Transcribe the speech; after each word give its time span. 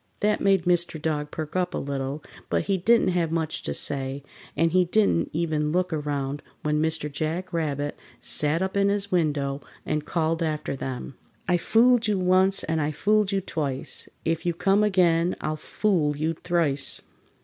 That 0.21 0.41
made 0.41 0.63
Mr. 0.63 0.99
Dog 0.99 1.29
perk 1.29 1.55
up 1.55 1.75
a 1.75 1.77
little, 1.77 2.23
but 2.49 2.63
he 2.63 2.75
didn't 2.79 3.09
have 3.09 3.31
much 3.31 3.61
to 3.61 3.71
say, 3.71 4.23
and 4.57 4.71
he 4.71 4.85
didn't 4.85 5.29
even 5.31 5.71
look 5.71 5.93
around 5.93 6.41
when 6.63 6.81
Mr. 6.81 7.07
Jack 7.07 7.53
Rabbit 7.53 7.95
sat 8.19 8.63
up 8.63 8.75
in 8.75 8.89
his 8.89 9.11
window 9.11 9.61
and 9.85 10.03
called 10.03 10.41
after 10.41 10.75
them: 10.75 11.17
"I 11.47 11.57
fooled 11.57 12.07
you 12.07 12.17
once 12.17 12.63
and 12.63 12.81
I 12.81 12.89
fooled 12.91 13.31
you 13.31 13.41
twice, 13.41 14.09
If 14.25 14.43
you 14.43 14.55
come 14.55 14.83
again 14.83 15.35
I'll 15.39 15.55
fool 15.55 16.17
you 16.17 16.33
thrice!" 16.33 17.03